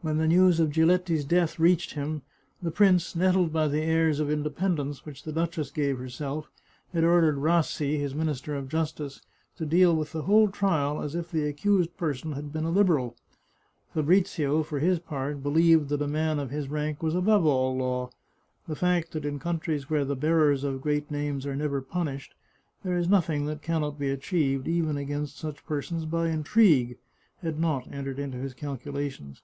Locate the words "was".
17.02-17.14